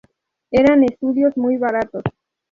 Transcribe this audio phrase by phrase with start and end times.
[0.49, 2.01] Eran estudios muy baratos.